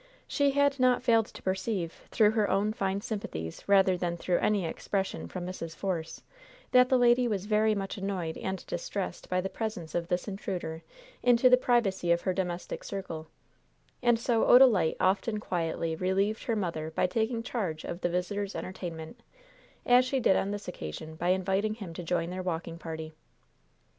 She 0.27 0.49
had 0.49 0.79
not 0.79 1.03
failed 1.03 1.27
to 1.27 1.43
perceive, 1.43 2.07
through 2.09 2.31
her 2.31 2.49
own 2.49 2.73
fine 2.73 3.01
sympathies 3.01 3.63
rather 3.67 3.95
than 3.95 4.17
through 4.17 4.39
any 4.39 4.65
expression 4.65 5.27
from 5.27 5.45
Mrs. 5.45 5.75
Force, 5.75 6.23
that 6.71 6.89
the 6.89 6.97
lady 6.97 7.27
was 7.27 7.45
very 7.45 7.75
much 7.75 7.97
annoyed 7.99 8.35
and 8.39 8.65
distressed 8.65 9.29
by 9.29 9.41
the 9.41 9.47
presence 9.49 9.93
of 9.93 10.07
this 10.07 10.27
intruder 10.27 10.81
into 11.21 11.51
the 11.51 11.55
privacy 11.55 12.11
of 12.11 12.21
her 12.21 12.33
domestic 12.33 12.83
circle; 12.83 13.27
and 14.01 14.17
so 14.17 14.43
Odalite 14.45 14.97
often 14.99 15.39
quietly 15.39 15.95
relieved 15.95 16.45
her 16.45 16.55
mother 16.55 16.89
by 16.89 17.05
taking 17.05 17.43
charge 17.43 17.83
of 17.83 18.01
the 18.01 18.09
visitor's 18.09 18.55
entertainment, 18.55 19.21
as 19.85 20.03
she 20.03 20.19
did 20.19 20.35
on 20.35 20.49
this 20.49 20.67
occasion 20.67 21.13
by 21.15 21.29
inviting 21.29 21.75
him 21.75 21.93
to 21.93 22.01
join 22.01 22.31
their 22.31 22.41
walking 22.41 22.79
party. 22.79 23.13